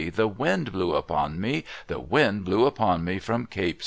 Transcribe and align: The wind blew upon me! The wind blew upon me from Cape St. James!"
The 0.15 0.27
wind 0.27 0.71
blew 0.71 0.95
upon 0.95 1.39
me! 1.39 1.63
The 1.85 1.99
wind 1.99 2.43
blew 2.43 2.65
upon 2.65 3.03
me 3.03 3.19
from 3.19 3.45
Cape 3.45 3.49
St. 3.49 3.77
James!" 3.79 3.79